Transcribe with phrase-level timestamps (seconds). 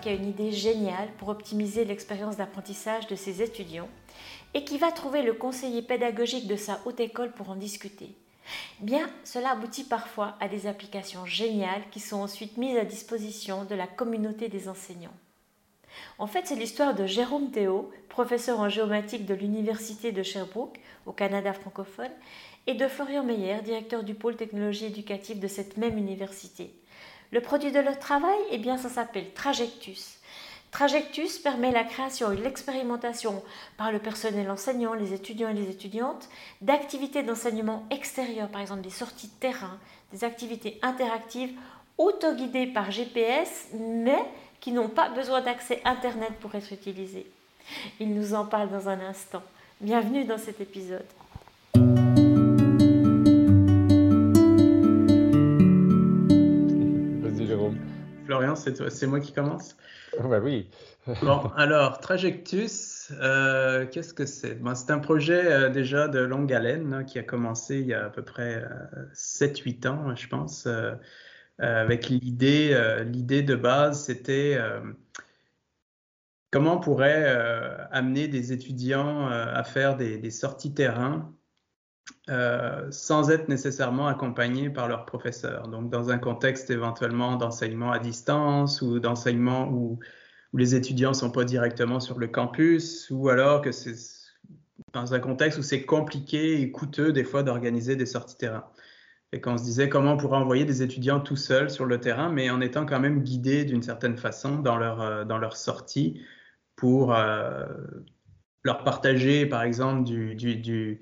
[0.00, 3.88] qui a une idée géniale pour optimiser l'expérience d'apprentissage de ses étudiants
[4.54, 8.14] et qui va trouver le conseiller pédagogique de sa haute école pour en discuter.
[8.80, 13.74] Bien, cela aboutit parfois à des applications géniales qui sont ensuite mises à disposition de
[13.74, 15.16] la communauté des enseignants.
[16.18, 21.12] En fait, c'est l'histoire de Jérôme Théo, professeur en géomatique de l'Université de Sherbrooke, au
[21.12, 22.12] Canada francophone,
[22.68, 26.72] et de Florian Meyer, directeur du pôle technologie éducative de cette même université.
[27.32, 30.18] Le produit de leur travail, eh bien, ça s'appelle Trajectus.
[30.70, 33.42] Trajectus permet la création et l'expérimentation
[33.76, 36.28] par le personnel enseignant, les étudiants et les étudiantes,
[36.60, 39.78] d'activités d'enseignement extérieur, par exemple des sorties de terrain,
[40.12, 41.54] des activités interactives
[41.98, 44.22] autoguidées par GPS, mais
[44.60, 47.26] qui n'ont pas besoin d'accès Internet pour être utilisées.
[48.00, 49.42] Il nous en parle dans un instant.
[49.80, 51.06] Bienvenue dans cet épisode.
[58.36, 59.76] Florian, c'est moi qui commence
[60.22, 60.68] bah oui.
[61.22, 64.58] bon, alors, Trajectus, euh, qu'est-ce que c'est?
[64.74, 68.06] C'est un projet euh, déjà de longue haleine hein, qui a commencé il y a
[68.06, 68.64] à peu près
[69.14, 70.68] 7-8 euh, ans, je pense,
[71.58, 74.58] avec l'idée, l'idée de base, c'était
[76.50, 77.26] comment on pourrait
[77.90, 81.32] amener des étudiants à faire des, des sorties terrain
[82.28, 85.68] sans être nécessairement accompagnés par leurs professeurs.
[85.68, 90.00] Donc, dans un contexte éventuellement d'enseignement à distance ou d'enseignement où,
[90.54, 93.94] les étudiants ne sont pas directement sur le campus, ou alors que c'est
[94.92, 98.64] dans un contexte où c'est compliqué et coûteux des fois d'organiser des sorties terrain.
[99.32, 102.30] Et qu'on se disait comment on pourrait envoyer des étudiants tout seuls sur le terrain,
[102.30, 106.22] mais en étant quand même guidés d'une certaine façon dans leur, dans leur sortie
[106.76, 107.66] pour euh,
[108.62, 111.00] leur partager, par exemple, du, du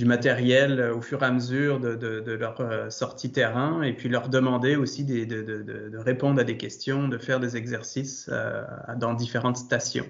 [0.00, 4.08] du matériel euh, au fur et à mesure de, leur euh, sortie terrain et puis
[4.08, 8.62] leur demander aussi de, répondre à des questions, de faire des exercices euh,
[8.96, 10.06] dans différentes stations.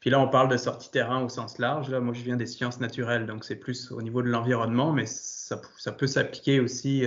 [0.00, 1.90] Puis là, on parle de sortie terrain au sens large.
[1.90, 5.04] Là, moi, je viens des sciences naturelles, donc c'est plus au niveau de l'environnement, mais
[5.04, 5.58] ça,
[5.92, 7.04] peut s'appliquer aussi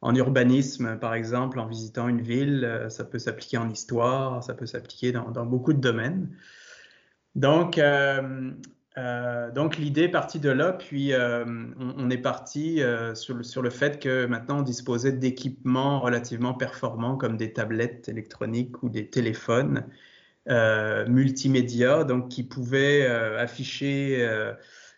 [0.00, 2.86] en urbanisme, par exemple, en visitant une ville.
[2.88, 6.28] ça peut s'appliquer en histoire, ça peut s'appliquer dans, beaucoup de domaines.
[7.34, 7.80] Donc,
[8.96, 11.44] donc l'idée est partie de là, puis euh,
[11.78, 16.52] on, est parti euh, sur, le, sur, le, fait que maintenant on disposait d'équipements relativement
[16.52, 19.86] performants comme des tablettes électroniques ou des téléphones
[21.08, 24.28] multimédia, donc qui pouvaient afficher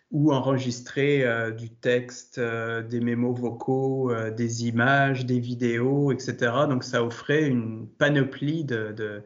[0.09, 1.23] ou enregistrer
[1.55, 6.51] du texte, des mémos vocaux, des images, des vidéos, etc.
[6.67, 9.23] Donc ça offrait une panoplie de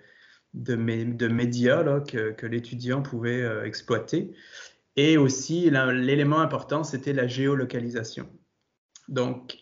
[0.53, 4.31] de, médias que, l'étudiant pouvait euh, exploiter.
[4.95, 8.27] Et aussi, l'élément important, c'était la géolocalisation.
[9.07, 9.57] Donc,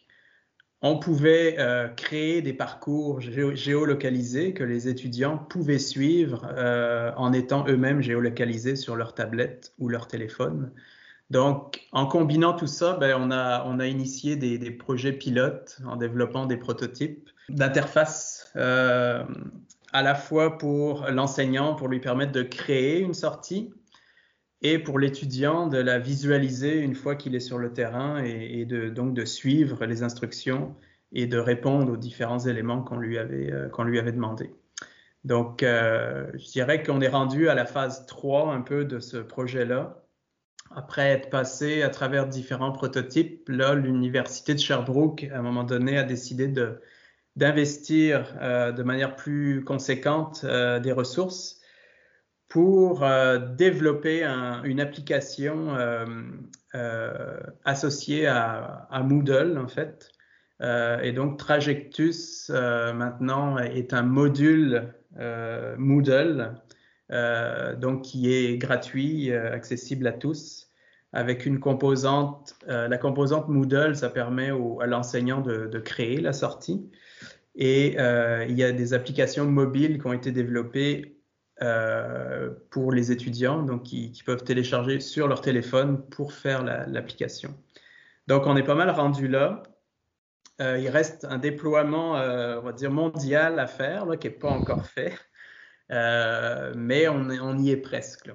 [0.81, 7.67] on pouvait euh, créer des parcours géolocalisés que les étudiants pouvaient suivre euh, en étant
[7.67, 10.71] eux-mêmes géolocalisés sur leur tablette ou leur téléphone.
[11.29, 16.57] Donc, en combinant tout ça, ben, on, a, initié des, projets pilotes en développant des
[16.57, 19.23] prototypes d'interface euh,
[19.97, 23.73] à la fois pour l'enseignant, pour lui permettre de créer une sortie,
[24.61, 28.89] et pour l'étudiant de la visualiser une fois qu'il est sur le terrain et, de,
[28.89, 30.75] donc de suivre les instructions
[31.13, 34.53] et de répondre aux différents éléments qu'on lui avait, euh, qu'on lui avait demandé.
[35.23, 39.17] Donc, euh, je dirais qu'on est rendu à la phase 3 un peu de ce
[39.17, 40.03] projet-là.
[40.75, 45.97] Après être passé à travers différents prototypes, là, l'Université de Sherbrooke, à un moment donné,
[45.97, 46.79] a décidé de,
[47.37, 51.61] d'investir euh, de manière plus conséquente euh, des ressources
[52.49, 54.23] pour euh, développer
[54.63, 55.77] une application
[57.63, 60.11] associée à, Moodle en fait.
[60.61, 64.93] et donc Trajectus maintenant est un module
[65.77, 66.53] Moodle
[67.09, 70.71] donc qui est gratuit, accessible à tous
[71.13, 74.51] avec une composante, la composante Moodle, ça permet
[74.81, 76.89] à l'enseignant de, de, créer la sortie.
[77.57, 81.19] Et euh, il y a des applications mobiles qui ont été développées
[81.63, 87.55] euh, pour les étudiants, donc qui, peuvent télécharger sur leur téléphone pour faire l'application.
[88.27, 89.63] donc on est pas mal rendu là.
[90.61, 94.49] Euh, il reste un déploiement, on va dire, mondial à faire, là, qui n'est pas
[94.49, 95.13] encore fait,
[95.89, 98.31] mais on, y est presque.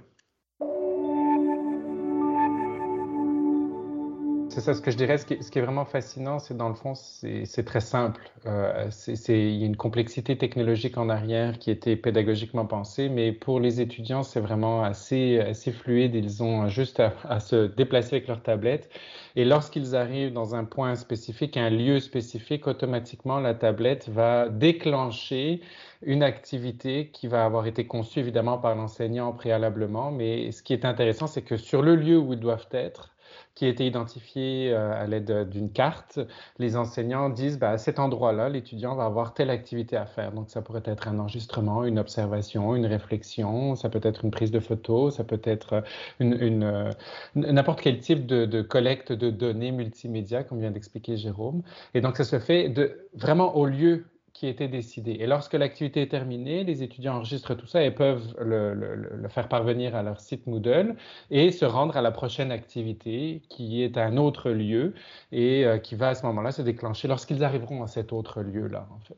[4.53, 6.93] C'est ça, ce que je dirais, ce qui, est, vraiment fascinant, c'est dans le fond,
[6.95, 8.21] c'est très simple.
[8.45, 13.61] Euh, il y a une complexité technologique en arrière qui était pédagogiquement pensée, mais pour
[13.61, 16.15] les étudiants, c'est vraiment assez, assez fluide.
[16.15, 18.91] Ils ont juste à, se déplacer avec leur tablette.
[19.37, 25.63] Et lorsqu'ils arrivent dans un point spécifique, un lieu spécifique, automatiquement, la tablette va déclencher
[26.03, 30.11] une activité qui va avoir été conçue évidemment par l'enseignant préalablement.
[30.11, 33.12] Mais ce qui est intéressant, c'est que sur le lieu où ils doivent être,
[33.55, 36.19] qui été identifié euh, à l'aide d'une carte,
[36.59, 40.33] les enseignants disent bah, à cet endroit-là, l'étudiant va avoir telle activité à faire.
[40.33, 44.51] Donc, ça pourrait être un enregistrement, une observation, une réflexion, ça peut être une prise
[44.51, 45.83] de photo, ça peut être
[46.19, 46.91] une, euh,
[47.35, 51.63] n'importe quel type de, de, collecte de données multimédia, comme vient d'expliquer Jérôme.
[51.95, 54.07] Et donc, ça se fait de, vraiment au lieu
[54.43, 55.13] qui était décidé.
[55.21, 59.95] Et lorsque l'activité est terminée, les étudiants enregistrent tout ça et peuvent le, faire parvenir
[59.95, 60.97] à leur site Moodle
[61.31, 64.95] et se rendre à la prochaine activité qui est un autre lieu
[65.31, 68.89] et euh, qui va à ce moment-là se déclencher lorsqu'ils arriveront à cet autre lieu-là.
[68.91, 69.15] En fait.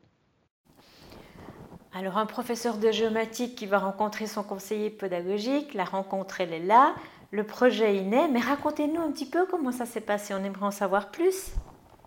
[1.91, 6.63] Alors un professeur de géomatique qui va rencontrer son conseiller pédagogique, la rencontre elle est
[6.63, 6.93] là,
[7.31, 10.67] le projet est né, mais racontez-nous un petit peu comment ça s'est passé, on aimerait
[10.67, 11.55] en savoir plus.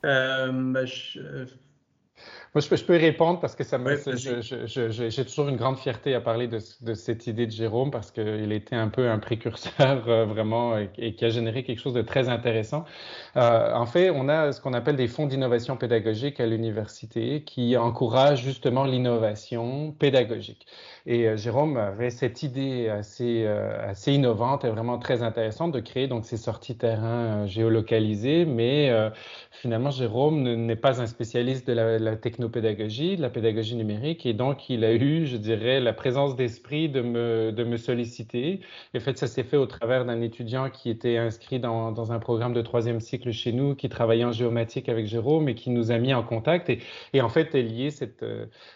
[0.04, 0.84] Euh, bah,
[2.54, 6.20] moi, je peux, y répondre parce que ça me, j'ai toujours une grande fierté à
[6.20, 10.78] parler de, cette idée de Jérôme parce qu'il était un peu un précurseur euh, vraiment
[10.78, 12.86] et, qui a généré quelque chose de très intéressant.
[13.36, 17.76] Euh, en fait, on a ce qu'on appelle des fonds d'innovation pédagogique à l'université qui
[17.76, 20.66] encouragent justement l'innovation pédagogique.
[21.06, 26.06] Et euh, Jérôme avait cette idée assez, assez innovante et vraiment très intéressante de créer
[26.06, 28.46] donc ces sorties terrain géolocalisées.
[28.46, 28.90] Mais
[29.50, 34.24] finalement, Jérôme n'est pas un spécialiste de la, technopédagogie, de la pédagogie numérique.
[34.24, 38.60] Et donc, il a eu, je dirais, la présence d'esprit de me, de me solliciter.
[38.94, 42.12] Et en fait, ça s'est fait au travers d'un étudiant qui était inscrit dans, dans,
[42.12, 45.70] un programme de troisième cycle chez nous, qui travaillait en géomatique avec Jérôme et qui
[45.70, 46.70] nous a mis en contact.
[46.70, 46.78] Et,
[47.12, 48.24] et en fait, est lié cette,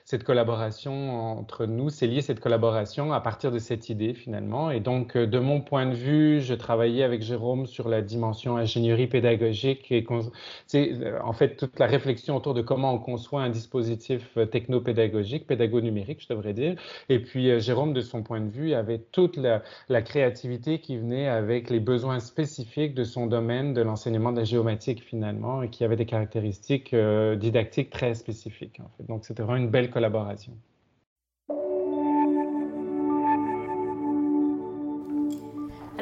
[0.05, 4.71] cette collaboration entre nous, c'est lié cette collaboration à partir de cette idée finalement.
[4.71, 9.07] Et donc, de mon point de vue, je travaillais avec Jérôme sur la dimension ingénierie
[9.07, 10.05] pédagogique et
[11.23, 16.23] en fait toute la réflexion autour de comment on conçoit un dispositif euh, technopédagogique, pédago-numérique,
[16.23, 16.75] je devrais dire.
[17.09, 19.63] Et puis, Jérôme, de son point de vue, avait toute la,
[20.03, 25.03] créativité qui venait avec les besoins spécifiques de son domaine de l'enseignement de la géomatique
[25.03, 28.81] finalement et qui avait des caractéristiques didactiques très spécifiques.
[29.09, 30.53] Donc, c'était vraiment une belle collaboration.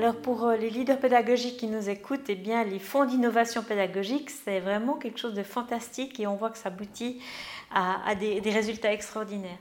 [0.00, 4.31] Alors pour euh, les leaders pédagogiques qui nous écoutent, eh bien les fonds d'innovation pédagogique,
[4.31, 7.20] c'est vraiment quelque chose de fantastique et on voit que ça aboutit
[7.70, 9.58] à, des, résultats extraordinaires.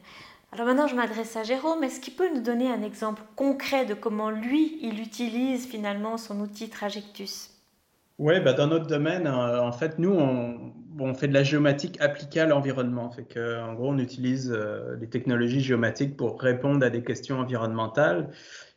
[0.54, 1.84] Alors maintenant, je m'adresse à Jérôme.
[1.84, 6.40] Est-ce qu'il peut nous donner un exemple concret de comment lui, il utilise finalement son
[6.40, 7.50] outil Trajectus?
[8.18, 12.40] Oui, bah dans notre domaine, euh, en fait, nous, on, fait de la géomatique appliquée
[12.40, 13.12] à l'environnement.
[13.12, 17.40] Fait que, en gros, on utilise euh, les technologies géomatiques pour répondre à des questions
[17.40, 18.30] environnementales.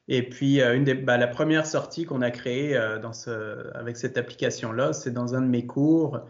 [0.08, 2.98] Et puis, euh, bah, la première sortie qu'on a créée euh,
[3.74, 6.20] avec cette application-là, c'est dans un de mes cours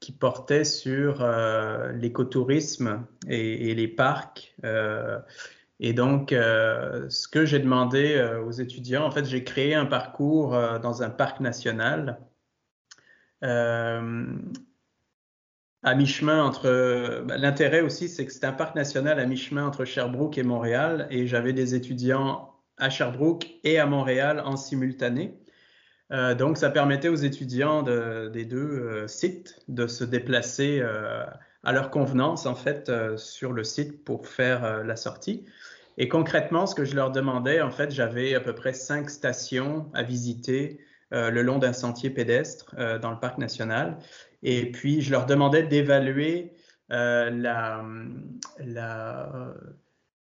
[0.00, 4.54] qui portait sur euh, l'écotourisme et, et, les parcs.
[5.80, 10.50] et donc, ce que j'ai demandé aux étudiants, en fait, j'ai créé un parcours
[10.80, 12.20] dans un parc national
[13.42, 14.00] à
[15.94, 17.22] mi-chemin entre.
[17.26, 21.06] Bah, l'intérêt aussi, c'est que c'est un parc national à mi-chemin entre Sherbrooke et Montréal,
[21.10, 25.38] et j'avais des étudiants à Sherbrooke et à Montréal en simultané.
[26.12, 31.24] Euh, donc, ça permettait aux étudiants des deux euh, sites de se déplacer euh,
[31.64, 35.44] à leur convenance, en fait, sur le site pour faire la sortie.
[35.98, 39.90] Et concrètement, ce que je leur demandais, en fait, j'avais à peu près cinq stations
[39.92, 40.78] à visiter
[41.10, 43.98] le long d'un sentier pédestre dans le parc national.
[44.44, 46.52] Et puis, je leur demandais d'évaluer
[46.88, 47.84] la,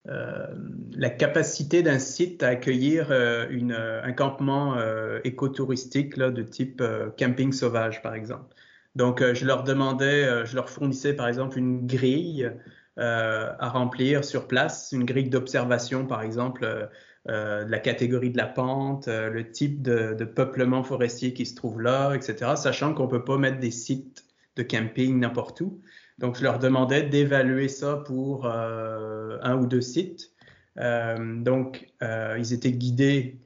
[0.06, 6.82] la capacité d'un site à accueillir euh, une, un campement euh, écotouristique là, de type
[7.18, 8.54] camping sauvage, par exemple.
[8.96, 12.52] Donc, je leur demandais, je leur fournissais par exemple une grille
[12.96, 16.88] à remplir sur place, une grille d'observation, par exemple,
[17.26, 21.80] de la catégorie de la pente, le type de, de, peuplement forestier qui se trouve
[21.80, 25.80] là, etc., sachant qu'on ne peut pas mettre des sites de camping n'importe où.
[26.18, 30.32] Donc, je leur demandais d'évaluer ça pour euh, un ou deux sites.
[30.78, 33.40] Euh, donc, euh, ils étaient guidés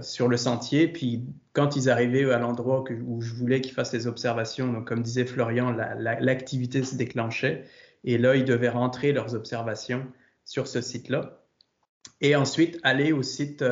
[0.00, 0.88] sur le sentier.
[0.88, 5.02] Puis, quand ils arrivaient à l'endroit où je voulais qu'ils fassent les observations, donc comme
[5.02, 7.64] disait Florian, l'activité se déclenchait.
[8.04, 10.06] Et là, ils devaient rentrer leurs observations
[10.46, 11.42] sur ce site-là.
[12.22, 13.62] Et ensuite, aller au site,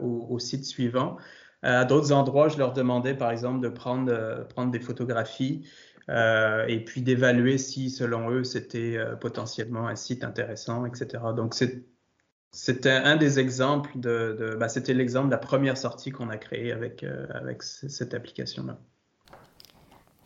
[0.00, 1.18] au, site suivant
[1.60, 5.68] À d'autres endroits, je leur demandais, par exemple, de prendre, prendre des photographies
[6.08, 11.22] et puis d'évaluer si, selon eux, c'était potentiellement un site intéressant, etc.
[11.36, 11.54] Donc,
[12.50, 16.72] c'était un des exemples de, bah, c'était l'exemple de la première sortie qu'on a créée
[16.72, 18.78] avec, avec cette application-là.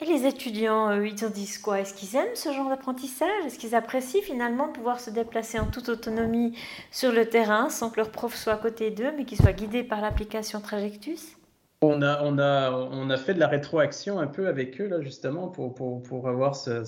[0.01, 1.79] Et les étudiants, ils en disent quoi?
[1.79, 3.47] Est-ce qu'ils aiment ce genre d'apprentissage?
[3.47, 6.59] Est-ce qu'ils apprécient finalement pouvoir se déplacer en toute autonomie
[6.91, 9.85] sur le terrain sans que leur prof soit à côté d'eux, mais qu'ils soient guidés
[9.85, 11.37] par l'application Trajectus?
[11.83, 15.01] On a, on, a, on a fait de la rétroaction un peu avec eux, là,
[15.01, 16.85] justement, pour, pour, pour avoir ce,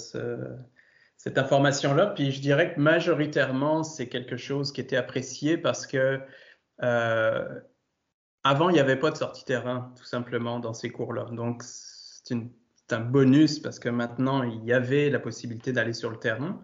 [1.17, 2.07] cette information-là.
[2.07, 6.21] Puis je dirais que majoritairement, c'est quelque chose qui était apprécié parce que
[6.83, 7.61] euh,
[8.45, 11.27] avant, il n'y avait pas de sortie terrain, tout simplement, dans ces cours-là.
[11.33, 12.35] Donc, c'est
[12.91, 16.61] un bonus parce que maintenant, il y avait la possibilité d'aller sur le terrain.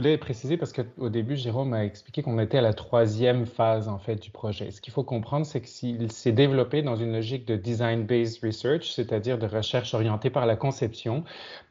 [0.00, 3.98] Voulais préciser parce qu'au début, Jérôme a expliqué qu'on était à la troisième phase en
[3.98, 4.70] fait du projet.
[4.70, 9.38] Ce qu'il faut comprendre, c'est qu'il s'est développé dans une logique de design-based research, c'est-à-dire
[9.38, 11.24] de recherche orientée par la conception,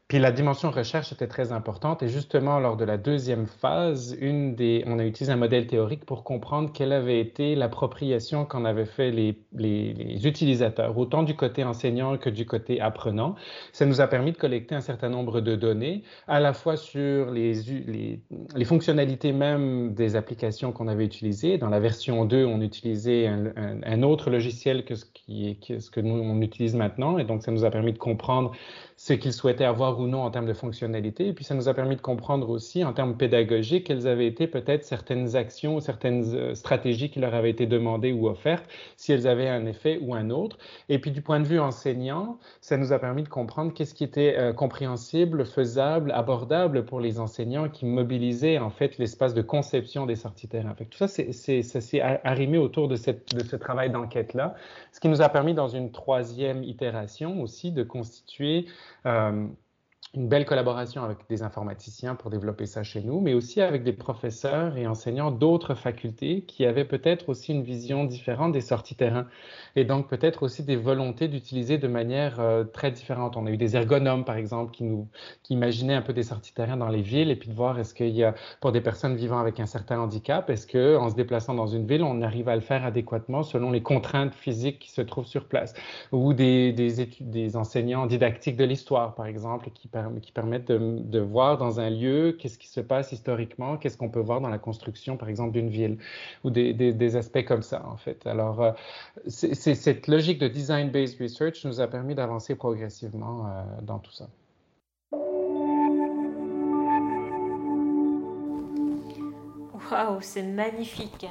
[0.09, 4.55] puis la dimension recherche était très importante et justement lors de la deuxième phase, une
[4.55, 8.87] des, on a utilisé un modèle théorique pour comprendre quelle avait été l'appropriation qu'en avaient
[8.87, 13.35] fait les, les, utilisateurs, autant du côté enseignant que du côté apprenant.
[13.71, 17.29] Ça nous a permis de collecter un certain nombre de données, à la fois sur
[17.29, 17.53] les,
[17.85, 18.19] les,
[18.55, 21.59] les fonctionnalités même des applications qu'on avait utilisées.
[21.59, 25.91] Dans la version 2, on utilisait un, un, autre logiciel que ce, qui, que ce
[25.91, 28.53] que nous on utilise maintenant et donc ça nous a permis de comprendre
[28.99, 31.29] ce qu'ils souhaitaient avoir ou non en termes de fonctionnalité.
[31.29, 34.45] Et puis ça nous a permis de comprendre aussi en termes pédagogiques quelles avaient été
[34.45, 38.65] peut-être certaines actions certaines euh, stratégies qui leur avaient été demandées ou offertes,
[38.97, 40.57] si elles avaient un effet ou un autre.
[40.89, 44.03] Et puis du point de vue enseignant, ça nous a permis de comprendre qu'est-ce qui
[44.03, 50.07] était euh, compréhensible, faisable, abordable pour les enseignants qui mobilisaient en fait l'espace de conception
[50.07, 50.75] des sorties terrain.
[50.75, 54.55] Fait tout ça, c'est, ça s'est arrimé autour de, cette, de ce travail d'enquête-là,
[54.91, 58.65] ce qui nous a permis dans une troisième itération aussi de constituer
[59.05, 59.57] Um,
[60.15, 63.93] une belle collaboration avec des informaticiens pour développer ça chez nous, mais aussi avec des
[63.93, 69.27] professeurs et enseignants d'autres facultés qui avaient peut-être aussi une vision différente des sorties terrain
[69.75, 73.37] et donc peut-être aussi des volontés d'utiliser de manière euh, très différente.
[73.37, 75.07] On a eu des ergonomes, par exemple, qui nous
[75.43, 77.93] qui imaginaient un peu des sorties terrain dans les villes et puis de voir est-ce
[77.93, 81.15] qu'il y a pour des personnes vivant avec un certain handicap, est-ce que en se
[81.15, 84.91] déplaçant dans une ville, on arrive à le faire adéquatement selon les contraintes physiques qui
[84.91, 85.75] se trouvent sur place,
[86.11, 89.87] ou des des enseignants didactiques de l'histoire, par exemple, qui
[90.21, 94.19] qui permettent de, voir dans un lieu qu'est-ce qui se passe historiquement, qu'est-ce qu'on peut
[94.19, 95.97] voir dans la construction, par exemple, d'une ville,
[96.43, 98.25] ou des, aspects comme ça, en fait.
[98.27, 98.71] Alors, euh,
[99.27, 104.27] cette logique de design-based research nous a permis d'avancer progressivement euh, dans tout ça.
[109.91, 111.25] Waouh, c'est magnifique.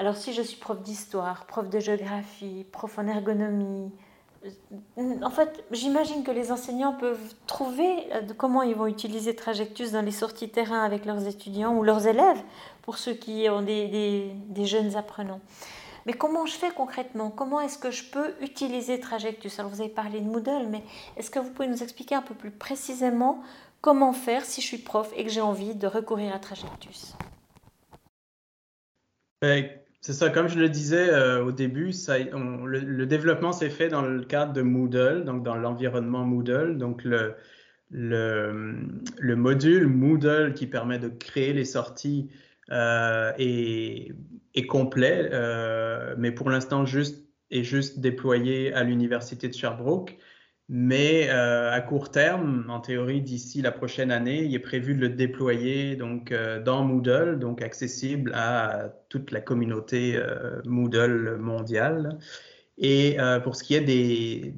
[0.00, 3.92] Alors si je suis prof d'histoire, prof de géographie, prof en ergonomie,
[4.96, 10.00] en fait, j'imagine que les enseignants peuvent trouver euh, comment ils vont utiliser Trajectus dans
[10.00, 12.42] les sorties terrain avec leurs étudiants ou leurs élèves,
[12.82, 14.32] pour ceux qui ont des,
[14.64, 15.40] jeunes apprenants.
[16.06, 17.30] Mais comment je fais concrètement?
[17.30, 19.58] Comment est-ce que je peux utiliser Trajectus?
[19.58, 20.82] Alors vous avez parlé de Moodle, mais
[21.18, 23.42] est-ce que vous pouvez nous expliquer un peu plus précisément
[23.82, 27.14] comment faire si je suis prof et que j'ai envie de recourir à Trajectus?
[29.42, 29.68] Ben,
[30.00, 34.22] c'est ça, comme je le disais euh, au début, le, développement s'est fait dans le
[34.24, 36.78] cadre de Moodle, donc dans l'environnement Moodle.
[36.78, 37.34] Donc le,
[37.90, 38.76] le,
[39.18, 42.30] le, module Moodle qui permet de créer les sorties
[42.70, 44.14] euh, est,
[44.54, 50.16] est, complet, euh, mais pour l'instant juste, est juste déployé à l'Université de Sherbrooke.
[50.72, 55.00] Mais euh, à court terme, en théorie, d'ici la prochaine année, il est prévu de
[55.00, 62.18] le déployer donc euh, dans Moodle, donc accessible à toute la communauté euh, Moodle mondiale.
[62.78, 64.54] Et pour ce qui est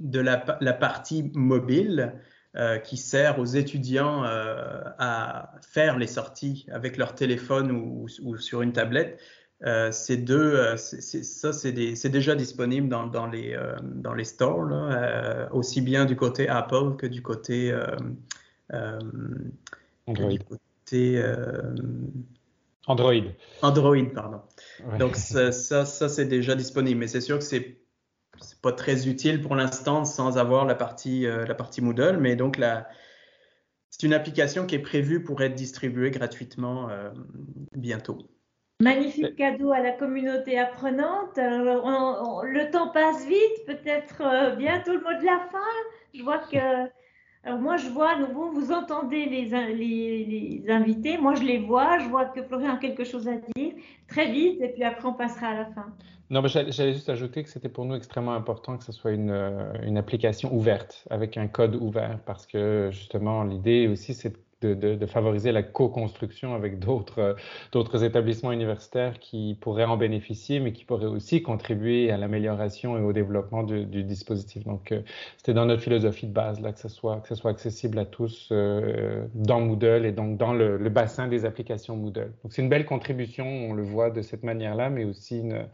[0.00, 0.36] de la,
[0.74, 2.12] partie mobile,
[2.84, 9.18] qui sert aux étudiants à faire les sorties avec leur téléphone ou sur une tablette,
[9.64, 14.68] euh, ces deux, euh, ça, c'est déjà disponible dans, dans les, euh, dans les stores,
[15.50, 17.74] aussi bien du côté Apple que du côté
[20.06, 20.38] Android.
[22.88, 23.14] Android.
[23.62, 24.40] Android, pardon.
[24.98, 27.78] Donc ça, ça, c'est déjà disponible, mais c'est sûr que c'est
[28.60, 32.60] pas très utile pour l'instant sans avoir la partie, la partie Moodle, mais donc
[33.88, 36.90] c'est une application qui est prévue pour être distribuée gratuitement
[37.74, 38.18] bientôt.
[38.80, 41.36] Magnifique cadeau à la communauté apprenante.
[41.36, 45.58] le temps passe vite, peut-être euh, bientôt le mot de la fin.
[46.12, 46.58] Je vois que
[47.44, 51.98] Alors moi, je vois, vous, vous entendez les, les, les, invités, moi je les vois,
[52.00, 53.72] je vois que Florian a quelque chose à dire,
[54.08, 55.86] très vite, et puis après on passera à la fin.
[56.28, 59.30] Non, mais j'allais juste ajouter que c'était pour nous extrêmement important que ce soit une,
[59.30, 64.38] euh, une application ouverte, avec un code ouvert, parce que justement, l'idée aussi, c'est de,
[65.06, 67.36] favoriser la co-construction avec d'autres
[67.72, 73.00] d'autres établissements universitaires qui pourraient en bénéficier, mais qui pourraient aussi contribuer à l'amélioration et
[73.00, 74.64] au développement du, dispositif.
[74.64, 75.02] Donc, euh,
[75.36, 79.60] c'était dans notre philosophie de base là que ce soit accessible à tous euh, dans
[79.60, 82.32] Moodle et donc dans le, bassin des applications Moodle.
[82.42, 85.66] Donc, c'est une belle contribution, on le voit de cette manière-là, mais aussi une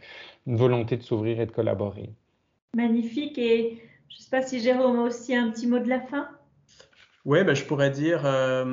[0.46, 2.10] volonté de s'ouvrir et de collaborer.
[2.74, 3.38] Magnifique.
[3.38, 6.28] Et je ne sais pas si Jérôme a aussi un petit mot de la fin?
[7.24, 8.64] Oui, ben, je pourrais dire euh,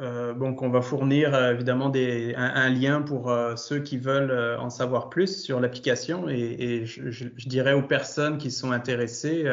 [0.00, 4.70] euh, bon, qu'on va fournir euh, évidemment des, un, lien pour ceux qui veulent en
[4.70, 9.44] savoir plus sur l'application et, je, dirais aux personnes qui sont intéressées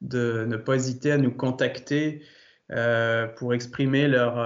[0.00, 2.22] de ne pas hésiter à nous contacter
[3.36, 4.36] pour exprimer leur,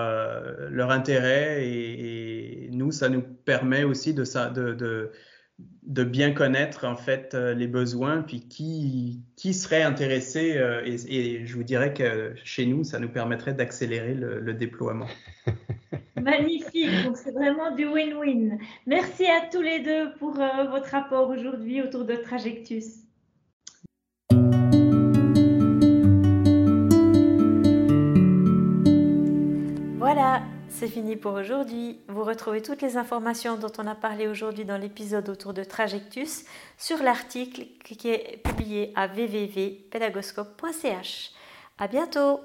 [0.70, 5.12] leur intérêt et, nous, ça nous permet aussi de, de, de
[5.86, 10.56] de bien connaître en fait euh, les besoins, puis qui, qui serait intéressé.
[10.56, 15.06] Euh, et, je vous dirais que chez nous, ça nous permettrait d'accélérer le, déploiement.
[16.20, 18.58] Magnifique, donc c'est vraiment du win-win.
[18.86, 23.02] Merci à tous les deux pour euh, votre rapport aujourd'hui autour de Trajectus.
[29.98, 32.00] Voilà, c'est fini pour aujourd'hui.
[32.08, 36.44] Vous retrouvez toutes les informations dont on a parlé aujourd'hui dans l'épisode autour de Trajectus
[36.78, 41.32] sur l'article qui est publié à www.pedagoscope.ch.
[41.78, 42.40] À bientôt!